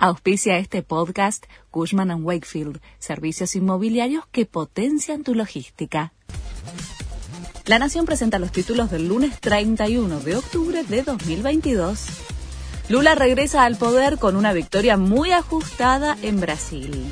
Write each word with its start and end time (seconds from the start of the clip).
Auspicia 0.00 0.58
este 0.58 0.84
podcast 0.84 1.44
Cushman⁇ 1.72 2.10
Wakefield, 2.22 2.80
servicios 3.00 3.56
inmobiliarios 3.56 4.24
que 4.30 4.46
potencian 4.46 5.24
tu 5.24 5.34
logística. 5.34 6.12
La 7.66 7.80
Nación 7.80 8.06
presenta 8.06 8.38
los 8.38 8.52
títulos 8.52 8.92
del 8.92 9.08
lunes 9.08 9.40
31 9.40 10.20
de 10.20 10.36
octubre 10.36 10.84
de 10.84 11.02
2022. 11.02 12.06
Lula 12.88 13.16
regresa 13.16 13.64
al 13.64 13.76
poder 13.76 14.18
con 14.18 14.36
una 14.36 14.52
victoria 14.52 14.96
muy 14.96 15.32
ajustada 15.32 16.16
en 16.22 16.38
Brasil. 16.38 17.04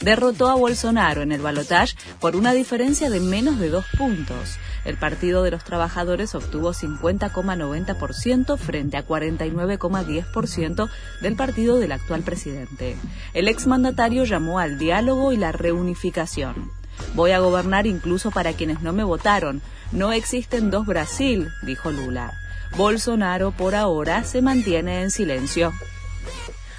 Derrotó 0.00 0.48
a 0.48 0.54
Bolsonaro 0.54 1.20
en 1.20 1.30
el 1.30 1.42
balotaje 1.42 1.94
por 2.20 2.34
una 2.34 2.52
diferencia 2.52 3.10
de 3.10 3.20
menos 3.20 3.58
de 3.58 3.68
dos 3.68 3.84
puntos. 3.98 4.56
El 4.86 4.96
Partido 4.96 5.42
de 5.42 5.50
los 5.50 5.62
Trabajadores 5.62 6.34
obtuvo 6.34 6.72
50,90% 6.72 8.56
frente 8.56 8.96
a 8.96 9.06
49,10% 9.06 10.88
del 11.20 11.36
partido 11.36 11.78
del 11.78 11.92
actual 11.92 12.22
presidente. 12.22 12.96
El 13.34 13.46
exmandatario 13.48 14.24
llamó 14.24 14.58
al 14.58 14.78
diálogo 14.78 15.32
y 15.32 15.36
la 15.36 15.52
reunificación. 15.52 16.70
Voy 17.14 17.32
a 17.32 17.40
gobernar 17.40 17.86
incluso 17.86 18.30
para 18.30 18.54
quienes 18.54 18.80
no 18.80 18.94
me 18.94 19.04
votaron. 19.04 19.60
No 19.92 20.12
existen 20.12 20.70
dos 20.70 20.86
Brasil, 20.86 21.48
dijo 21.62 21.90
Lula. 21.90 22.32
Bolsonaro 22.76 23.50
por 23.50 23.74
ahora 23.74 24.24
se 24.24 24.40
mantiene 24.40 25.02
en 25.02 25.10
silencio. 25.10 25.72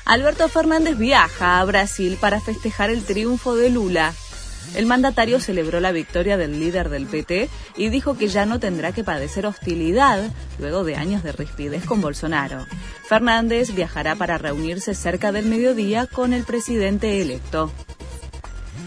Alberto 0.05 0.49
Fernández 0.49 0.97
viaja 0.97 1.59
a 1.59 1.65
Brasil 1.65 2.17
para 2.19 2.41
festejar 2.41 2.89
el 2.89 3.03
triunfo 3.03 3.55
de 3.55 3.69
Lula. 3.69 4.13
El 4.75 4.85
mandatario 4.85 5.39
celebró 5.39 5.79
la 5.79 5.91
victoria 5.91 6.37
del 6.37 6.59
líder 6.59 6.89
del 6.89 7.05
PT 7.05 7.49
y 7.77 7.89
dijo 7.89 8.17
que 8.17 8.27
ya 8.27 8.45
no 8.45 8.59
tendrá 8.59 8.91
que 8.93 9.03
padecer 9.03 9.45
hostilidad 9.45 10.31
luego 10.59 10.83
de 10.83 10.95
años 10.95 11.23
de 11.23 11.31
rispidez 11.31 11.85
con 11.85 12.01
Bolsonaro. 12.01 12.65
Fernández 13.03 13.73
viajará 13.73 14.15
para 14.15 14.37
reunirse 14.37 14.95
cerca 14.95 15.31
del 15.31 15.45
mediodía 15.45 16.07
con 16.07 16.33
el 16.33 16.43
presidente 16.43 17.21
electo. 17.21 17.71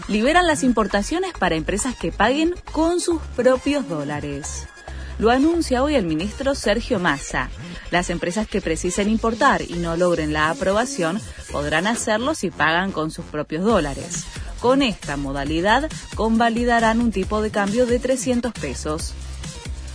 Liberan 0.07 0.47
las 0.47 0.63
importaciones 0.63 1.33
para 1.33 1.55
empresas 1.55 1.95
que 1.95 2.11
paguen 2.11 2.55
con 2.71 2.99
sus 2.99 3.21
propios 3.35 3.87
dólares. 3.87 4.67
Lo 5.17 5.31
anuncia 5.31 5.81
hoy 5.81 5.95
el 5.95 6.05
ministro 6.05 6.55
Sergio 6.55 6.99
Massa. 6.99 7.49
Las 7.89 8.09
empresas 8.09 8.47
que 8.47 8.59
precisen 8.59 9.09
importar 9.09 9.61
y 9.61 9.75
no 9.75 9.95
logren 9.95 10.33
la 10.33 10.49
aprobación 10.49 11.21
podrán 11.51 11.87
hacerlo 11.87 12.35
si 12.35 12.51
pagan 12.51 12.91
con 12.91 13.11
sus 13.11 13.23
propios 13.25 13.63
dólares. 13.63 14.25
Con 14.59 14.81
esta 14.81 15.15
modalidad 15.15 15.89
convalidarán 16.15 16.99
un 16.99 17.11
tipo 17.11 17.41
de 17.41 17.49
cambio 17.49 17.85
de 17.85 17.99
300 17.99 18.51
pesos. 18.53 19.13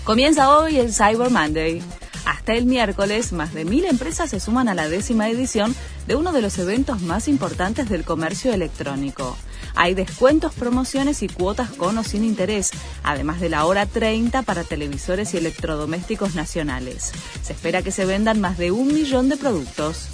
Comienza 0.04 0.56
hoy 0.56 0.78
el 0.78 0.94
Cyber 0.94 1.30
Monday. 1.30 1.82
Hasta 2.30 2.54
el 2.54 2.64
miércoles, 2.64 3.32
más 3.32 3.54
de 3.54 3.64
mil 3.64 3.84
empresas 3.84 4.30
se 4.30 4.38
suman 4.38 4.68
a 4.68 4.74
la 4.76 4.88
décima 4.88 5.28
edición 5.28 5.74
de 6.06 6.14
uno 6.14 6.30
de 6.30 6.40
los 6.40 6.56
eventos 6.60 7.02
más 7.02 7.26
importantes 7.26 7.88
del 7.88 8.04
comercio 8.04 8.54
electrónico. 8.54 9.36
Hay 9.74 9.94
descuentos, 9.94 10.54
promociones 10.54 11.24
y 11.24 11.28
cuotas 11.28 11.70
con 11.70 11.98
o 11.98 12.04
sin 12.04 12.22
interés, 12.22 12.70
además 13.02 13.40
de 13.40 13.48
la 13.48 13.66
hora 13.66 13.84
30 13.84 14.42
para 14.42 14.62
televisores 14.62 15.34
y 15.34 15.38
electrodomésticos 15.38 16.36
nacionales. 16.36 17.10
Se 17.42 17.52
espera 17.52 17.82
que 17.82 17.90
se 17.90 18.04
vendan 18.04 18.40
más 18.40 18.58
de 18.58 18.70
un 18.70 18.94
millón 18.94 19.28
de 19.28 19.36
productos. 19.36 20.06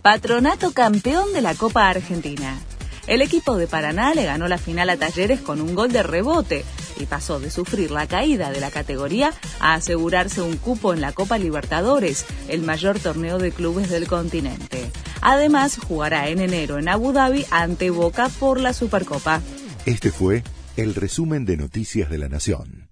Patronato 0.00 0.72
campeón 0.72 1.34
de 1.34 1.42
la 1.42 1.54
Copa 1.54 1.90
Argentina. 1.90 2.58
El 3.06 3.20
equipo 3.20 3.58
de 3.58 3.66
Paraná 3.66 4.14
le 4.14 4.24
ganó 4.24 4.48
la 4.48 4.56
final 4.56 4.88
a 4.88 4.96
Talleres 4.96 5.42
con 5.42 5.60
un 5.60 5.74
gol 5.74 5.92
de 5.92 6.02
rebote 6.02 6.64
y 6.98 7.06
pasó 7.06 7.40
de 7.40 7.50
sufrir 7.50 7.90
la 7.90 8.06
caída 8.06 8.50
de 8.50 8.60
la 8.60 8.70
categoría 8.70 9.32
a 9.60 9.74
asegurarse 9.74 10.40
un 10.40 10.56
cupo 10.56 10.94
en 10.94 11.00
la 11.00 11.12
Copa 11.12 11.38
Libertadores, 11.38 12.26
el 12.48 12.62
mayor 12.62 12.98
torneo 12.98 13.38
de 13.38 13.52
clubes 13.52 13.90
del 13.90 14.06
continente. 14.06 14.90
Además, 15.20 15.78
jugará 15.78 16.28
en 16.28 16.40
enero 16.40 16.78
en 16.78 16.88
Abu 16.88 17.12
Dhabi 17.12 17.46
ante 17.50 17.90
Boca 17.90 18.28
por 18.28 18.60
la 18.60 18.72
Supercopa. 18.72 19.40
Este 19.84 20.10
fue 20.10 20.42
el 20.76 20.94
resumen 20.94 21.44
de 21.44 21.56
Noticias 21.56 22.10
de 22.10 22.18
la 22.18 22.28
Nación. 22.28 22.85